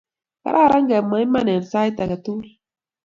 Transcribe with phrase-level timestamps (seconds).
[0.41, 2.47] kararan kemwa iman eng sait age tugul